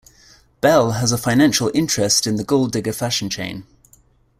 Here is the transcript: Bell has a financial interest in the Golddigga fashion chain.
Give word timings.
Bell 0.61 0.93
has 0.93 1.11
a 1.11 1.17
financial 1.19 1.69
interest 1.75 2.25
in 2.25 2.35
the 2.35 2.43
Golddigga 2.43 2.91
fashion 2.95 3.29
chain. 3.29 3.67